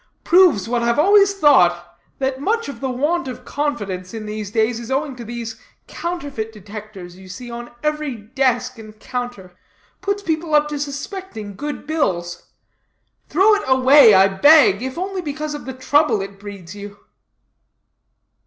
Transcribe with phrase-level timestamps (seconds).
[0.23, 4.79] Proves what I've always thought, that much of the want of confidence, in these days,
[4.79, 9.55] is owing to these Counterfeit Detectors you see on every desk and counter.
[10.01, 12.47] Puts people up to suspecting good bills.
[13.29, 16.97] Throw it away, I beg, if only because of the trouble it breeds you."